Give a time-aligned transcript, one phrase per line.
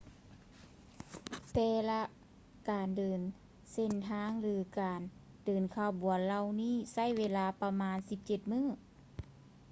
[1.53, 2.01] ແຕ່ລະ
[2.69, 3.19] ການເດີນ
[3.71, 5.01] ເສັ້ນທາງ ຫຼື ການ
[5.45, 8.65] ເດີນຂະບວນເຫລົ່ານີ້ໃຊ້ເວລາປະມານ 17 ມື້